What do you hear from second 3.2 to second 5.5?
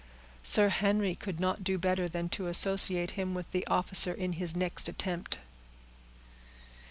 with the officer in his next attempt.